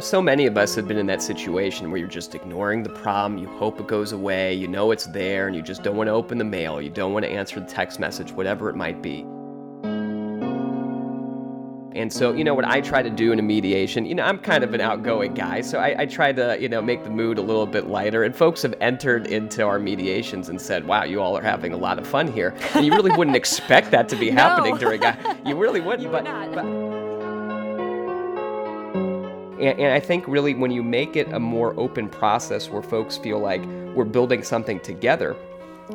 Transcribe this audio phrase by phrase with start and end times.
[0.00, 3.38] so many of us have been in that situation where you're just ignoring the problem.
[3.38, 4.54] You hope it goes away.
[4.54, 6.80] You know it's there, and you just don't want to open the mail.
[6.80, 9.26] You don't want to answer the text message, whatever it might be.
[11.96, 14.38] And so, you know, what I try to do in a mediation, you know, I'm
[14.38, 17.38] kind of an outgoing guy, so I, I, try to, you know, make the mood
[17.38, 18.24] a little bit lighter.
[18.24, 21.76] And folks have entered into our mediations and said, wow, you all are having a
[21.76, 22.54] lot of fun here.
[22.74, 24.42] And you really wouldn't expect that to be no.
[24.42, 26.85] happening during a, you really wouldn't, you but, would but
[29.60, 33.16] and, and, I think really when you make it a more open process where folks
[33.16, 33.64] feel like
[33.94, 35.36] we're building something together,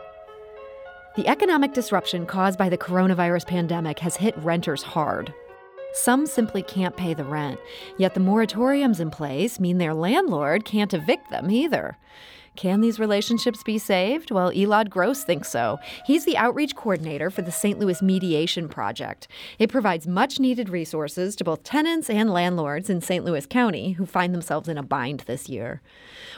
[1.18, 5.34] The economic disruption caused by the coronavirus pandemic has hit renters hard.
[5.92, 7.58] Some simply can't pay the rent,
[7.96, 11.98] yet the moratoriums in place mean their landlord can't evict them either.
[12.56, 14.30] Can these relationships be saved?
[14.30, 15.78] Well, Elad Gross thinks so.
[16.06, 17.78] He's the outreach coordinator for the St.
[17.78, 19.28] Louis Mediation Project.
[19.58, 23.24] It provides much needed resources to both tenants and landlords in St.
[23.24, 25.82] Louis County who find themselves in a bind this year.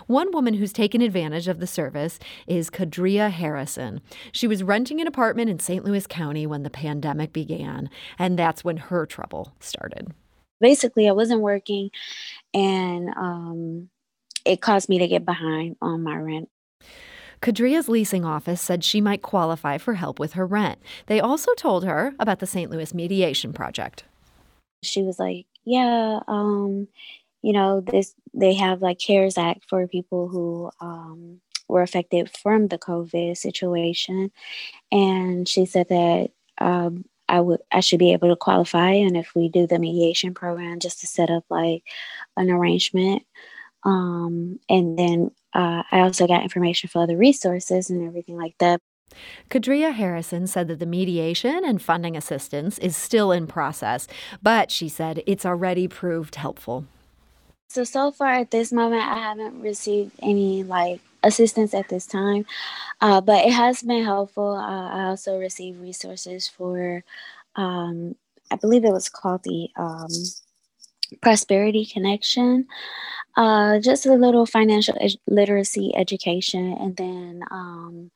[0.07, 4.01] One woman who's taken advantage of the service is Kadria Harrison.
[4.33, 5.85] She was renting an apartment in St.
[5.85, 10.13] Louis County when the pandemic began, and that's when her trouble started.
[10.61, 11.91] Basically, I wasn't working,
[12.53, 13.89] and um,
[14.45, 16.49] it caused me to get behind on my rent.
[17.43, 20.79] Kadria's leasing office said she might qualify for help with her rent.
[21.07, 22.71] They also told her about the St.
[22.71, 24.05] Louis Mediation Project.
[24.83, 26.89] She was like, "Yeah, um,
[27.43, 32.69] you know, this they have like CARES Act for people who um, were affected from
[32.69, 34.31] the COVID situation,"
[34.93, 39.35] and she said that um, I would I should be able to qualify, and if
[39.35, 41.85] we do the mediation program, just to set up like
[42.37, 43.23] an arrangement
[43.85, 48.81] um, and then uh, I also got information for other resources and everything like that.
[49.51, 54.07] Kadria Harrison said that the mediation and funding assistance is still in process,
[54.43, 56.85] but she said it's already proved helpful.
[57.69, 62.47] So, so far at this moment, I haven't received any like assistance at this time,
[63.01, 64.55] uh, but it has been helpful.
[64.55, 67.05] Uh, I also received resources for,
[67.57, 68.15] um,
[68.51, 70.09] I believe it was called the um,
[71.21, 72.67] Prosperity Connection
[73.41, 76.77] uh, just a little financial ed- literacy education.
[76.79, 78.11] And then, um,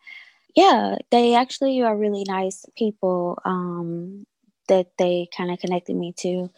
[0.54, 4.26] yeah, they actually are really nice people um,
[4.68, 6.50] that they kind of connected me to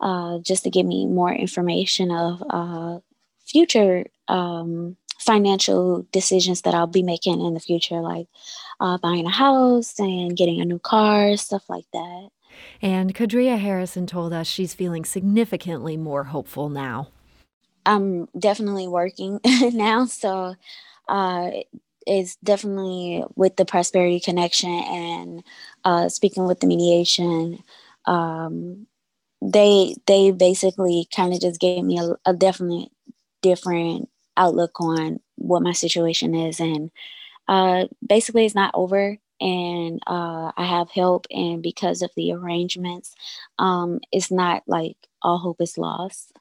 [0.00, 3.00] uh, just to give me more information of uh,
[3.44, 8.28] future um, financial decisions that I'll be making in the future, like
[8.78, 12.28] uh, buying a house and getting a new car, stuff like that.
[12.80, 17.08] And Kadria Harrison told us she's feeling significantly more hopeful now.
[17.86, 20.06] I'm definitely working now.
[20.06, 20.54] So
[21.08, 21.50] uh,
[22.06, 25.42] it's definitely with the prosperity connection and
[25.84, 27.62] uh, speaking with the mediation.
[28.06, 28.86] Um,
[29.42, 32.90] they they basically kind of just gave me a, a definite
[33.42, 36.90] different outlook on what my situation is and
[37.48, 43.14] uh, basically it's not over and uh, I have help and because of the arrangements
[43.58, 46.32] um, it's not like all hope is lost.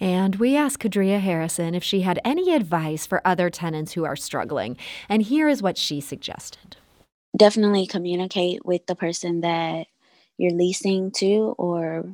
[0.00, 4.16] And we asked Kadria Harrison if she had any advice for other tenants who are
[4.16, 4.76] struggling.
[5.08, 6.76] And here is what she suggested
[7.36, 9.86] Definitely communicate with the person that
[10.38, 12.04] you're leasing to, or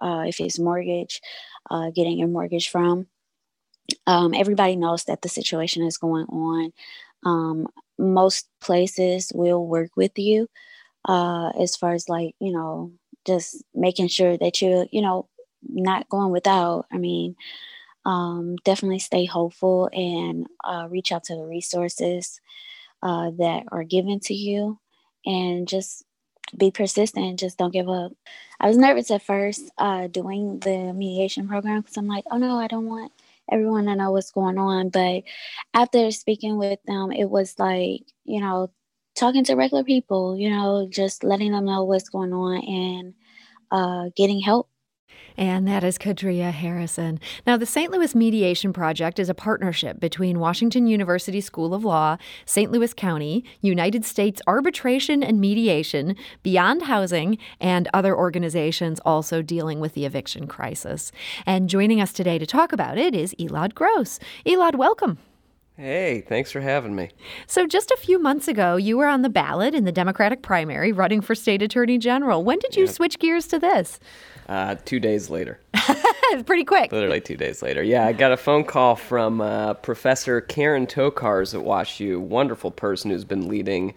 [0.00, 1.20] uh, if it's mortgage,
[1.70, 3.08] uh, getting your mortgage from.
[4.06, 6.72] Um, everybody knows that the situation is going on.
[7.24, 7.68] Um,
[7.98, 10.48] most places will work with you
[11.06, 12.92] uh, as far as like, you know,
[13.26, 15.28] just making sure that you, you know,
[15.68, 16.86] not going without.
[16.92, 17.36] I mean,
[18.04, 22.40] um, definitely stay hopeful and uh, reach out to the resources
[23.02, 24.78] uh, that are given to you
[25.24, 26.04] and just
[26.56, 27.40] be persistent.
[27.40, 28.12] Just don't give up.
[28.60, 32.58] I was nervous at first uh, doing the mediation program because I'm like, oh no,
[32.58, 33.12] I don't want
[33.50, 34.88] everyone to know what's going on.
[34.90, 35.24] But
[35.72, 38.70] after speaking with them, it was like, you know,
[39.14, 43.14] talking to regular people, you know, just letting them know what's going on and
[43.70, 44.68] uh, getting help
[45.36, 47.18] And that is Kadria Harrison.
[47.46, 47.90] Now, the St.
[47.90, 52.70] Louis Mediation Project is a partnership between Washington University School of Law, St.
[52.70, 59.94] Louis County, United States Arbitration and Mediation, Beyond Housing, and other organizations also dealing with
[59.94, 61.10] the eviction crisis.
[61.46, 64.20] And joining us today to talk about it is Elad Gross.
[64.46, 65.18] Elad, welcome.
[65.76, 67.10] Hey, thanks for having me.
[67.48, 70.92] So, just a few months ago, you were on the ballot in the Democratic primary
[70.92, 72.44] running for state attorney general.
[72.44, 72.94] When did you yep.
[72.94, 73.98] switch gears to this?
[74.48, 75.58] Uh, two days later.
[76.46, 76.92] Pretty quick.
[76.92, 77.82] Literally two days later.
[77.82, 83.10] Yeah, I got a phone call from uh, Professor Karen Tokarz at WashU, wonderful person
[83.10, 83.94] who's been leading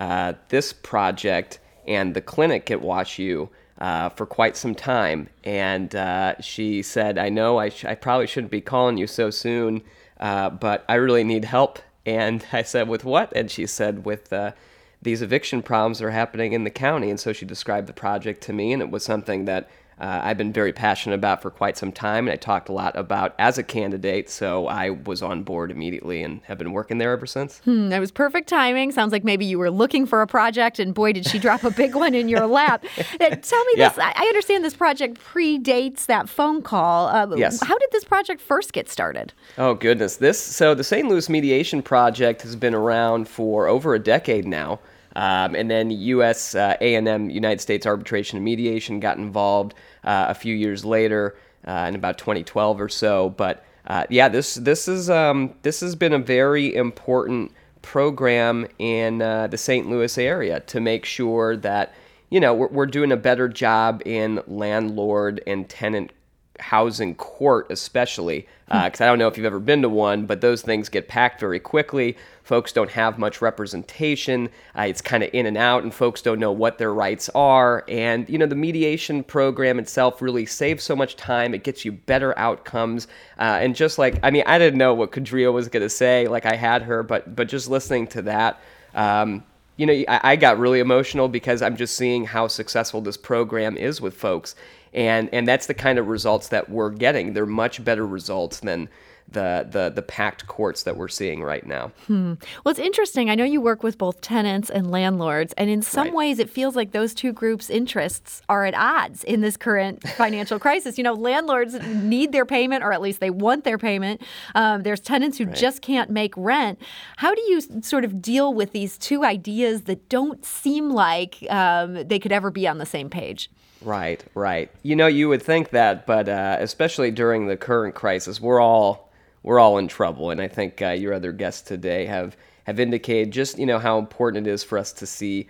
[0.00, 3.48] uh, this project and the clinic at WashU.
[3.80, 8.26] Uh, for quite some time, and uh, she said, "I know I, sh- I probably
[8.26, 9.80] shouldn't be calling you so soon,
[10.18, 14.32] uh, but I really need help." And I said, "With what?" And she said, "With
[14.34, 14.52] uh,
[15.00, 18.42] these eviction problems that are happening in the county." And so she described the project
[18.42, 21.76] to me, and it was something that uh, I've been very passionate about for quite
[21.76, 24.30] some time, and I talked a lot about as a candidate.
[24.30, 27.58] So I was on board immediately and have been working there ever since.
[27.60, 28.92] Hmm, that was perfect timing.
[28.92, 31.70] Sounds like maybe you were looking for a project, and boy, did she drop a
[31.70, 32.84] big one in your lap.
[33.20, 33.88] Uh, tell me yeah.
[33.88, 33.98] this.
[33.98, 37.08] I understand this project predates that phone call.
[37.08, 37.62] Uh, yes.
[37.62, 39.32] How did this project first get started?
[39.58, 41.06] Oh goodness, this so the St.
[41.08, 44.80] Louis Mediation Project has been around for over a decade now.
[45.16, 46.54] Um, and then U.S.
[46.54, 49.74] Uh, A&M, United States Arbitration and Mediation, got involved
[50.04, 51.36] uh, a few years later,
[51.66, 53.30] uh, in about 2012 or so.
[53.30, 57.52] But uh, yeah, this this is um, this has been a very important
[57.82, 59.88] program in uh, the St.
[59.88, 61.94] Louis area to make sure that
[62.30, 66.12] you know we're, we're doing a better job in landlord and tenant
[66.60, 70.40] housing court, especially, because uh, I don't know if you've ever been to one, but
[70.40, 72.16] those things get packed very quickly.
[72.44, 74.48] Folks don't have much representation.
[74.76, 77.84] Uh, it's kind of in and out, and folks don't know what their rights are.
[77.88, 81.54] And, you know, the mediation program itself really saves so much time.
[81.54, 83.08] It gets you better outcomes.
[83.38, 86.28] Uh, and just like, I mean, I didn't know what Kadria was going to say,
[86.28, 88.60] like I had her, but, but just listening to that,
[88.94, 89.44] um,
[89.76, 93.76] you know, I, I got really emotional because I'm just seeing how successful this program
[93.78, 94.54] is with folks
[94.92, 97.32] and and that's the kind of results that we're getting.
[97.32, 98.88] They're much better results than
[99.32, 101.92] the the the packed courts that we're seeing right now.
[102.06, 102.34] Hmm.
[102.64, 103.30] Well, it's interesting.
[103.30, 106.14] I know you work with both tenants and landlords, and in some right.
[106.14, 110.58] ways, it feels like those two groups' interests are at odds in this current financial
[110.58, 110.98] crisis.
[110.98, 114.20] You know, landlords need their payment, or at least they want their payment.
[114.54, 115.54] Um, there's tenants who right.
[115.56, 116.80] just can't make rent.
[117.16, 122.06] How do you sort of deal with these two ideas that don't seem like um,
[122.06, 123.50] they could ever be on the same page?
[123.82, 124.70] Right, right.
[124.82, 129.10] You know, you would think that, but uh, especially during the current crisis, we're all
[129.42, 130.30] we're all in trouble.
[130.30, 133.98] And I think uh, your other guests today have have indicated just you know how
[133.98, 135.48] important it is for us to see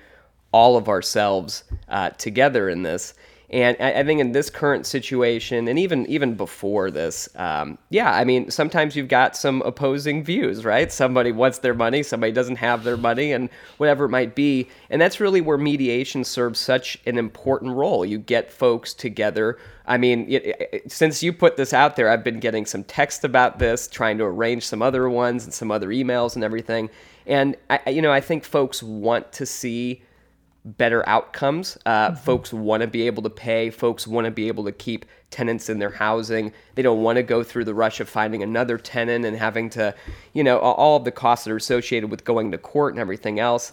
[0.52, 3.14] all of ourselves uh, together in this.
[3.52, 8.12] And I, I, think in this current situation, and even even before this, um, yeah,
[8.12, 10.90] I mean, sometimes you've got some opposing views, right?
[10.92, 13.48] Somebody wants their money, somebody doesn't have their money, and
[13.78, 14.68] whatever it might be.
[14.88, 18.04] And that's really where mediation serves such an important role.
[18.04, 19.58] You get folks together.
[19.84, 23.24] I mean, it, it, since you put this out there, I've been getting some text
[23.24, 26.88] about this, trying to arrange some other ones and some other emails and everything.
[27.26, 30.02] And I, you know, I think folks want to see
[30.64, 31.78] better outcomes.
[31.86, 32.16] Uh, mm-hmm.
[32.16, 33.70] Folks want to be able to pay.
[33.70, 36.52] Folks want to be able to keep tenants in their housing.
[36.74, 39.94] They don't want to go through the rush of finding another tenant and having to,
[40.32, 43.38] you know, all of the costs that are associated with going to court and everything
[43.38, 43.72] else.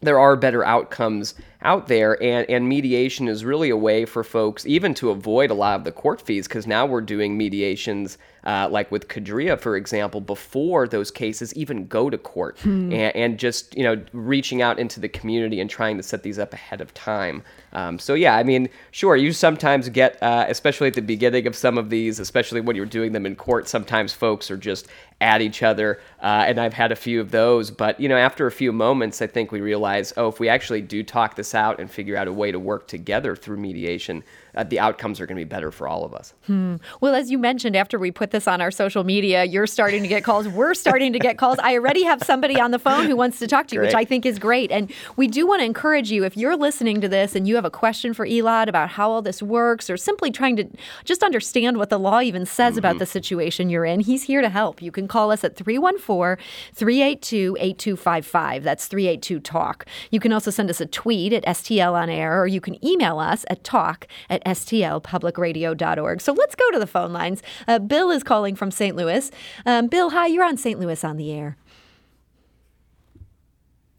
[0.00, 4.66] There are better outcomes out there, and, and mediation is really a way for folks
[4.66, 8.68] even to avoid a lot of the court fees because now we're doing mediations uh,
[8.70, 12.92] like with Kadria, for example, before those cases even go to court, hmm.
[12.92, 16.38] and, and, just you know reaching out into the community and trying to set these
[16.38, 17.42] up ahead of time.
[17.72, 21.56] Um, so yeah, I mean, sure, you sometimes get, uh, especially at the beginning of
[21.56, 24.88] some of these, especially when you're doing them in court, sometimes folks are just
[25.20, 27.70] at each other, uh, and I've had a few of those.
[27.70, 30.82] But you know, after a few moments, I think we realize, oh, if we actually
[30.82, 34.22] do talk this out and figure out a way to work together through mediation,
[34.56, 36.34] uh, the outcomes are going to be better for all of us.
[36.46, 36.76] Hmm.
[37.00, 40.08] Well, as you mentioned, after we put this on our social media, you're starting to
[40.08, 40.48] get calls.
[40.48, 41.58] We're starting to get calls.
[41.58, 43.88] I already have somebody on the phone who wants to talk to you, great.
[43.88, 44.70] which I think is great.
[44.70, 47.64] And we do want to encourage you if you're listening to this and you have
[47.64, 50.68] a question for Elad about how all this works or simply trying to
[51.04, 52.78] just understand what the law even says mm-hmm.
[52.78, 54.82] about the situation you're in, he's here to help.
[54.82, 56.44] You can call us at 314
[56.74, 58.62] 382 8255.
[58.62, 59.86] That's 382 Talk.
[60.10, 63.18] You can also send us a tweet at STL on air or you can email
[63.18, 64.06] us at talk
[64.44, 66.20] at stlpublicradio.org.
[66.20, 67.42] So let's go to the phone lines.
[67.66, 68.96] Uh, Bill is calling from St.
[68.96, 69.30] Louis.
[69.66, 70.78] Um, Bill, hi, you're on St.
[70.78, 71.56] Louis on the air.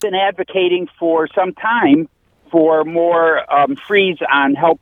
[0.02, 2.10] Been advocating for some time
[2.52, 4.80] for more um, freeze on help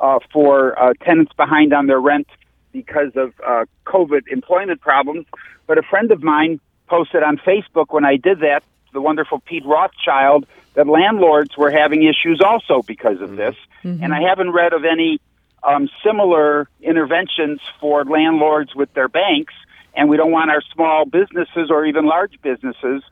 [0.00, 2.26] uh, for uh, tenants behind on their rent
[2.72, 5.26] because of uh, COVID employment problems.
[5.66, 9.64] But a friend of mine posted on Facebook when I did that, the wonderful Pete
[9.64, 13.54] Rothschild, that landlords were having issues also because of this.
[13.84, 14.02] Mm-hmm.
[14.02, 15.20] And I haven't read of any
[15.62, 19.54] um, similar interventions for landlords with their banks.
[19.94, 23.02] And we don't want our small businesses or even large businesses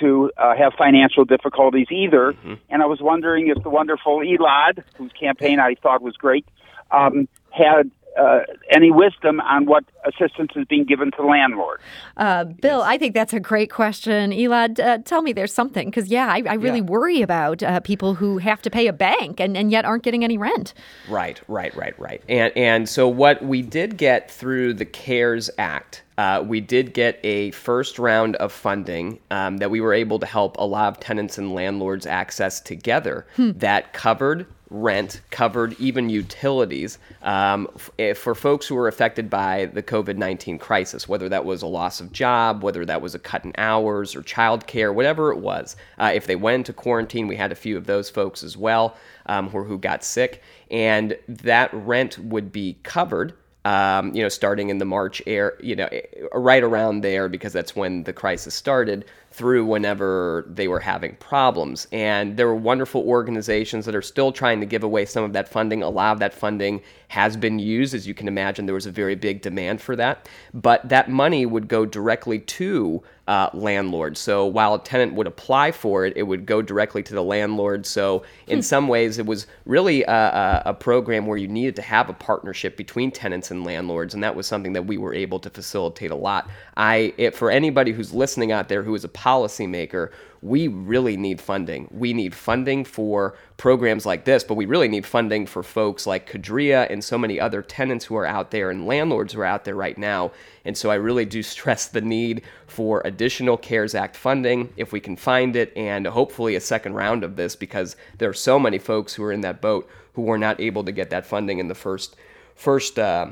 [0.00, 2.32] to uh, have financial difficulties either.
[2.32, 2.54] Mm-hmm.
[2.68, 6.46] And I was wondering if the wonderful Elad, whose campaign I thought was great,
[6.90, 11.82] um, had uh, any wisdom on what assistance is being given to landlords?
[12.16, 14.30] Uh, Bill, I think that's a great question.
[14.30, 16.84] Elad, uh, tell me there's something because yeah, I, I really yeah.
[16.84, 20.24] worry about uh, people who have to pay a bank and, and yet aren't getting
[20.24, 20.74] any rent.
[21.08, 22.22] Right, right, right, right.
[22.28, 26.02] And and so what we did get through the CARES Act.
[26.18, 30.26] Uh, we did get a first round of funding um, that we were able to
[30.26, 33.52] help a lot of tenants and landlords access together hmm.
[33.52, 39.82] that covered rent, covered even utilities um, f- for folks who were affected by the
[39.82, 43.44] COVID 19 crisis, whether that was a loss of job, whether that was a cut
[43.44, 45.76] in hours or childcare, whatever it was.
[45.98, 48.96] Uh, if they went into quarantine, we had a few of those folks as well
[49.26, 53.34] um, who, who got sick, and that rent would be covered
[53.64, 55.90] um, you know, starting in the March air, you know,
[56.32, 59.04] right around there because that's when the crisis started
[59.38, 61.86] through whenever they were having problems.
[61.92, 65.48] And there were wonderful organizations that are still trying to give away some of that
[65.48, 65.84] funding.
[65.84, 67.94] A lot of that funding has been used.
[67.94, 70.28] As you can imagine, there was a very big demand for that.
[70.52, 74.16] But that money would go directly to uh, landlord.
[74.16, 77.84] So while a tenant would apply for it, it would go directly to the landlord.
[77.84, 78.62] So in hmm.
[78.62, 82.78] some ways, it was really a, a, program where you needed to have a partnership
[82.78, 86.14] between tenants and landlords, and that was something that we were able to facilitate a
[86.14, 86.48] lot.
[86.78, 91.40] I, it, for anybody who's listening out there who is a policymaker we really need
[91.40, 91.88] funding.
[91.90, 96.30] We need funding for programs like this, but we really need funding for folks like
[96.30, 99.64] Qadria and so many other tenants who are out there and landlords who are out
[99.64, 100.30] there right now.
[100.64, 105.00] And so I really do stress the need for additional CARES Act funding if we
[105.00, 108.78] can find it, and hopefully a second round of this because there are so many
[108.78, 111.68] folks who are in that boat who were not able to get that funding in
[111.68, 112.16] the first
[112.54, 112.98] first.
[112.98, 113.30] Uh,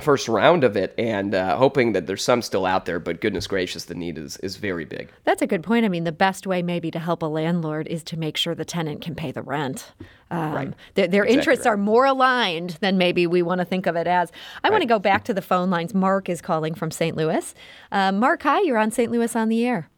[0.00, 3.46] first round of it and uh, hoping that there's some still out there but goodness
[3.46, 5.10] gracious the need is, is very big.
[5.24, 5.84] That's a good point.
[5.84, 8.64] I mean the best way maybe to help a landlord is to make sure the
[8.64, 9.92] tenant can pay the rent.
[10.30, 10.74] Um, right.
[10.94, 11.72] their, their exactly interests right.
[11.72, 14.32] are more aligned than maybe we want to think of it as.
[14.64, 14.72] I right.
[14.72, 15.92] want to go back to the phone lines.
[15.94, 17.54] Mark is calling from st louis.
[17.90, 19.88] Uh, mark hi you're on st louis on the air.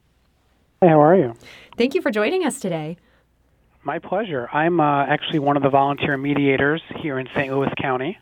[0.80, 1.34] Hey how are you?
[1.78, 2.96] Thank you for joining us today.
[3.84, 4.48] My pleasure.
[4.52, 8.18] I'm uh, actually one of the volunteer mediators here in st louis county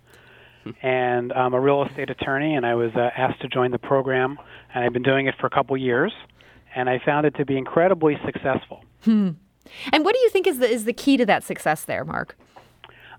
[0.83, 4.38] and I'm a real estate attorney, and I was uh, asked to join the program,
[4.75, 6.12] and I've been doing it for a couple years,
[6.75, 8.85] and I found it to be incredibly successful.
[9.04, 9.31] Hmm.
[9.92, 12.37] And what do you think is the is the key to that success there, Mark?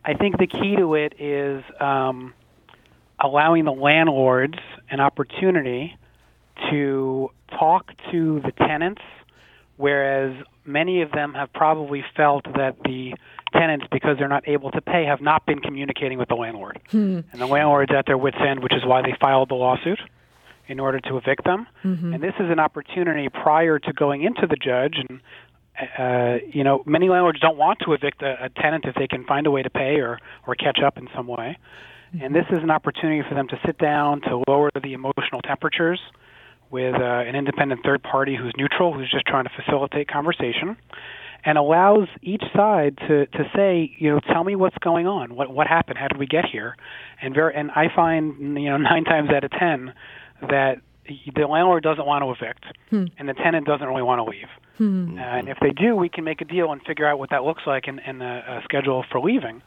[0.06, 2.34] I think the key to it is um,
[3.20, 4.58] allowing the landlords
[4.90, 5.98] an opportunity
[6.70, 9.02] to talk to the tenants,
[9.78, 10.36] whereas
[10.66, 13.14] many of them have probably felt that the
[13.54, 16.80] tenants, because they're not able to pay, have not been communicating with the landlord.
[16.92, 17.22] Hmm.
[17.32, 20.00] And the landlord's at their wits' end, which is why they filed the lawsuit
[20.68, 21.68] in order to evict them.
[21.84, 22.14] Mm-hmm.
[22.14, 24.96] And this is an opportunity prior to going into the judge.
[24.98, 25.22] And,
[25.98, 29.26] uh, you know, many landlords don't want to evict a, a tenant if they can
[29.26, 31.58] find a way to pay or, or catch up in some way.
[32.16, 32.26] Mm-hmm.
[32.26, 36.00] And this is an opportunity for them to sit down, to lower the emotional temperatures
[36.72, 40.78] with uh, an independent third party who's neutral, who's just trying to facilitate conversation
[41.46, 45.54] and allows each side to, to say, you know, tell me what's going on, what
[45.54, 46.76] what happened, how did we get here,
[47.22, 49.94] and very and I find you know nine times out of ten
[50.42, 53.06] that the landlord doesn't want to evict, hmm.
[53.18, 54.48] and the tenant doesn't really want to leave.
[54.78, 55.18] Hmm.
[55.18, 57.44] Uh, and if they do, we can make a deal and figure out what that
[57.44, 59.62] looks like and, and a, a schedule for leaving.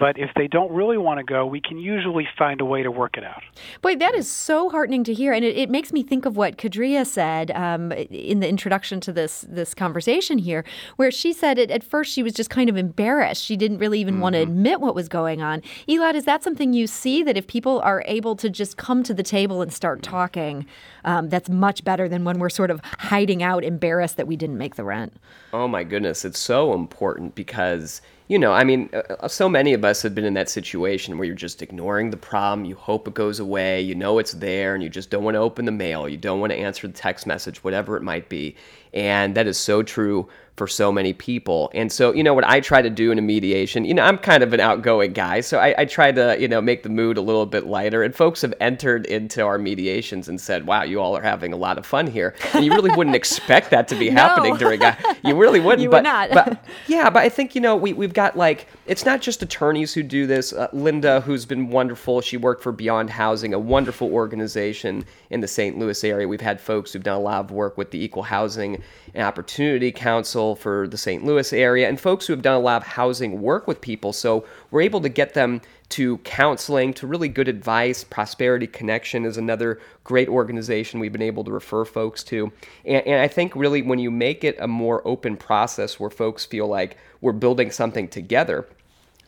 [0.00, 2.90] But if they don't really want to go, we can usually find a way to
[2.90, 3.42] work it out.
[3.82, 6.56] Boy, that is so heartening to hear, and it, it makes me think of what
[6.56, 10.64] Qadria said um, in the introduction to this this conversation here,
[10.96, 13.44] where she said it, at first she was just kind of embarrassed.
[13.44, 14.22] She didn't really even mm-hmm.
[14.22, 15.60] want to admit what was going on.
[15.86, 19.12] Elad, is that something you see that if people are able to just come to
[19.12, 20.64] the table and start talking,
[21.04, 24.56] um, that's much better than when we're sort of hiding out, embarrassed that we didn't
[24.56, 25.12] make the rent?
[25.52, 29.84] Oh my goodness, it's so important because you know, I mean, uh, so many of
[29.84, 32.64] us have been in that situation where you're just ignoring the problem.
[32.64, 33.80] You hope it goes away.
[33.80, 36.08] You know it's there, and you just don't want to open the mail.
[36.08, 38.54] You don't want to answer the text message, whatever it might be.
[38.92, 40.28] And that is so true
[40.60, 41.70] for so many people.
[41.72, 44.18] And so, you know, what I try to do in a mediation, you know, I'm
[44.18, 47.16] kind of an outgoing guy, so I, I, try to, you know, make the mood
[47.16, 48.02] a little bit lighter.
[48.02, 51.56] And folks have entered into our mediations and said, wow, you all are having a
[51.56, 52.34] lot of fun here.
[52.52, 54.20] And you really wouldn't expect that to be no.
[54.20, 55.80] happening during a, you really wouldn't.
[55.80, 56.30] You but, would not.
[56.30, 59.94] but, yeah, but I think, you know, we, we've got like, it's not just attorneys
[59.94, 60.52] who do this.
[60.52, 65.48] Uh, Linda, who's been wonderful, she worked for Beyond Housing, a wonderful organization in the
[65.48, 65.78] St.
[65.78, 66.28] Louis area.
[66.28, 68.79] We've had folks who've done a lot of work with the Equal Housing
[69.14, 71.24] and Opportunity Council for the St.
[71.24, 74.12] Louis area, and folks who have done a lot of housing work with people.
[74.12, 75.60] So we're able to get them
[75.90, 78.04] to counseling, to really good advice.
[78.04, 82.52] Prosperity Connection is another great organization we've been able to refer folks to.
[82.84, 86.44] And, and, I think really when you make it a more open process where folks
[86.44, 88.66] feel like we're building something together,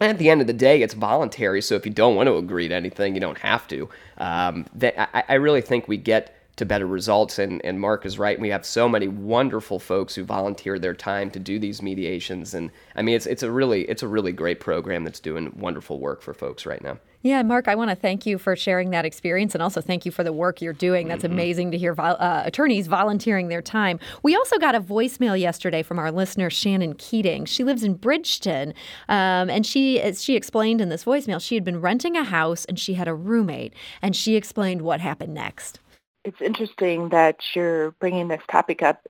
[0.00, 1.62] and at the end of the day, it's voluntary.
[1.62, 3.88] So if you don't want to agree to anything, you don't have to.
[4.18, 7.38] Um, that I, I really think we get to better results.
[7.38, 8.38] And, and Mark is right.
[8.38, 12.54] We have so many wonderful folks who volunteer their time to do these mediations.
[12.54, 15.98] And I mean, it's, it's a really, it's a really great program that's doing wonderful
[15.98, 16.98] work for folks right now.
[17.24, 20.10] Yeah, Mark, I want to thank you for sharing that experience and also thank you
[20.10, 21.06] for the work you're doing.
[21.06, 21.32] That's mm-hmm.
[21.32, 24.00] amazing to hear uh, attorneys volunteering their time.
[24.24, 27.44] We also got a voicemail yesterday from our listener, Shannon Keating.
[27.44, 28.74] She lives in Bridgeton,
[29.08, 32.64] um, and she, as she explained in this voicemail, she had been renting a house
[32.64, 35.78] and she had a roommate, and she explained what happened next
[36.24, 39.06] it's interesting that you're bringing this topic up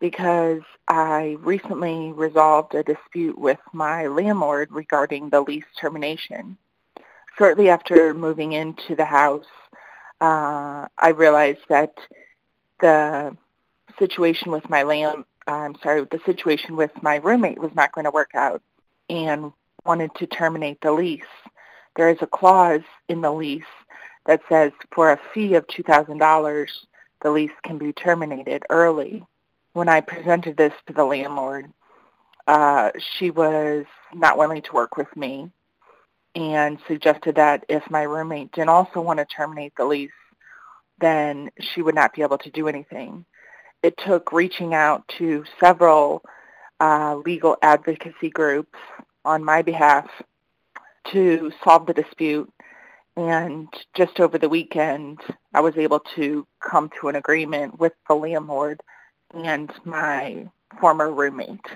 [0.00, 6.56] because I recently resolved a dispute with my landlord regarding the lease termination.
[7.36, 9.46] Shortly after moving into the house,
[10.20, 11.94] uh, I realized that
[12.80, 13.36] the
[13.98, 18.10] situation with my land, I'm sorry, the situation with my roommate was not going to
[18.10, 18.62] work out
[19.10, 19.52] and
[19.84, 21.22] wanted to terminate the lease.
[21.96, 23.64] There is a clause in the lease
[24.28, 26.68] that says for a fee of $2,000,
[27.22, 29.24] the lease can be terminated early.
[29.72, 31.72] When I presented this to the landlord,
[32.46, 35.50] uh, she was not willing to work with me
[36.34, 40.10] and suggested that if my roommate didn't also want to terminate the lease,
[41.00, 43.24] then she would not be able to do anything.
[43.82, 46.22] It took reaching out to several
[46.80, 48.78] uh, legal advocacy groups
[49.24, 50.06] on my behalf
[51.12, 52.52] to solve the dispute
[53.18, 55.20] and just over the weekend,
[55.52, 58.80] I was able to come to an agreement with the landlord
[59.34, 60.48] and my
[60.80, 61.66] former roommate.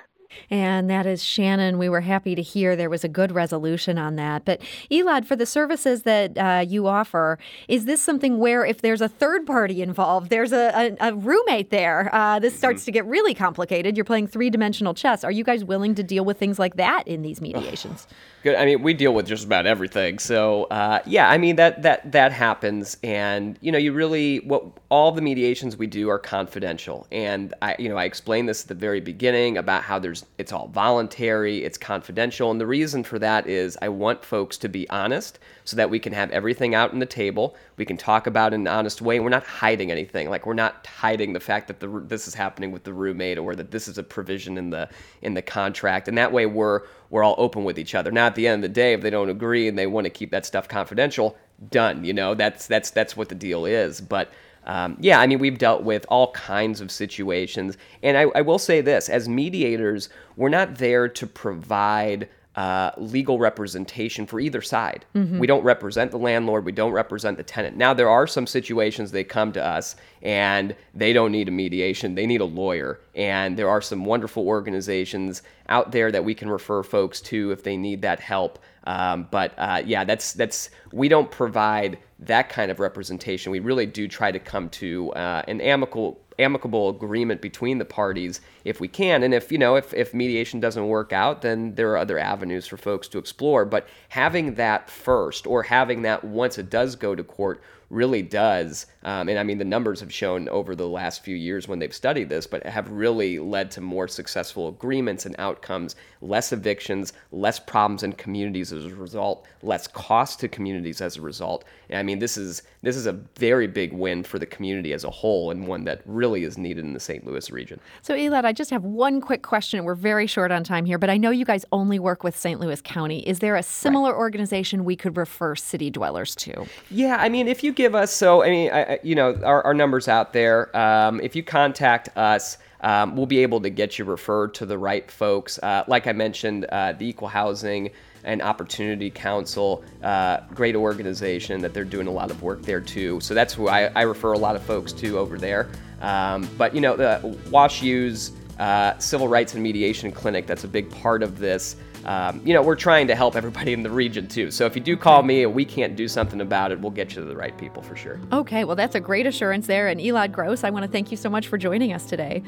[0.50, 1.78] And that is Shannon.
[1.78, 4.44] We were happy to hear there was a good resolution on that.
[4.44, 9.00] But Elad, for the services that uh, you offer, is this something where if there's
[9.00, 12.86] a third party involved, there's a, a, a roommate there, uh, this starts mm-hmm.
[12.86, 13.96] to get really complicated?
[13.96, 15.24] You're playing three dimensional chess.
[15.24, 18.06] Are you guys willing to deal with things like that in these mediations?
[18.42, 18.56] Good.
[18.56, 20.18] I mean, we deal with just about everything.
[20.18, 24.64] So uh, yeah, I mean that that that happens, and you know, you really what
[24.88, 28.68] all the mediations we do are confidential, and I you know I explained this at
[28.68, 33.18] the very beginning about how there's it's all voluntary, it's confidential, and the reason for
[33.18, 36.92] that is I want folks to be honest so that we can have everything out
[36.92, 37.56] on the table.
[37.76, 39.20] We can talk about in an honest way.
[39.20, 40.30] We're not hiding anything.
[40.30, 43.54] Like we're not hiding the fact that the this is happening with the roommate or
[43.54, 44.88] that this is a provision in the
[45.22, 48.10] in the contract, and that way we're we're all open with each other.
[48.10, 50.10] Now, at the end of the day, if they don't agree and they want to
[50.10, 51.36] keep that stuff confidential,
[51.70, 52.04] done.
[52.04, 54.00] You know, that's that's that's what the deal is.
[54.00, 54.30] But
[54.66, 58.58] um, yeah, I mean, we've dealt with all kinds of situations, and I, I will
[58.58, 65.04] say this: as mediators, we're not there to provide uh, legal representation for either side.
[65.14, 65.38] Mm-hmm.
[65.38, 67.76] We don't represent the landlord, we don't represent the tenant.
[67.76, 72.14] Now, there are some situations they come to us and they don't need a mediation,
[72.14, 73.00] they need a lawyer.
[73.14, 77.62] And there are some wonderful organizations out there that we can refer folks to if
[77.62, 78.58] they need that help.
[78.84, 83.52] Um, but uh, yeah, that's that's we don't provide that kind of representation.
[83.52, 88.40] We really do try to come to uh, an amicable amicable agreement between the parties
[88.64, 89.22] if we can.
[89.22, 92.66] And if, you know, if, if mediation doesn't work out, then there are other avenues
[92.66, 93.64] for folks to explore.
[93.64, 98.86] But having that first or having that once it does go to court really does,
[99.04, 101.94] um, and I mean, the numbers have shown over the last few years when they've
[101.94, 107.60] studied this, but have really led to more successful agreements and outcomes, less evictions, less
[107.60, 111.64] problems in communities as a result, less cost to communities as a result.
[111.90, 115.04] And I mean, this is this is a very big win for the community as
[115.04, 117.24] a whole, and one that really is needed in the St.
[117.24, 117.78] Louis region.
[118.02, 119.84] So, Elad, I just have one quick question.
[119.84, 122.58] We're very short on time here, but I know you guys only work with St.
[122.58, 123.20] Louis County.
[123.20, 124.18] Is there a similar right.
[124.18, 126.66] organization we could refer city dwellers to?
[126.90, 129.74] Yeah, I mean, if you give us, so I mean, I, you know, our, our
[129.74, 130.74] numbers out there.
[130.76, 134.78] Um, if you contact us, um, we'll be able to get you referred to the
[134.78, 135.58] right folks.
[135.58, 137.90] Uh, like I mentioned, uh, the Equal Housing
[138.22, 143.20] and Opportunity Council, uh, great organization that they're doing a lot of work there too.
[143.20, 145.68] So that's who I, I refer a lot of folks to over there.
[146.00, 150.88] Um, but you know, the WashU's uh, Civil Rights and Mediation Clinic, that's a big
[150.88, 151.74] part of this.
[152.04, 154.50] Um, you know, we're trying to help everybody in the region too.
[154.50, 157.14] So if you do call me and we can't do something about it, we'll get
[157.14, 158.20] you to the right people for sure.
[158.32, 159.88] Okay, well, that's a great assurance there.
[159.88, 162.42] And Elad Gross, I want to thank you so much for joining us today.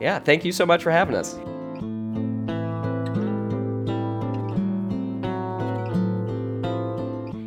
[0.00, 1.38] Yeah, thank you so much for having us.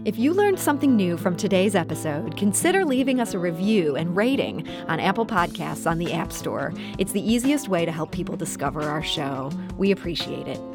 [0.04, 4.68] If you learned something new from today's episode, consider leaving us a review and rating
[4.90, 6.74] on Apple Podcasts on the App Store.
[6.98, 9.52] It's the easiest way to help people discover our show.
[9.78, 10.60] We appreciate it.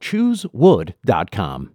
[0.00, 1.70] ChooseWood.com.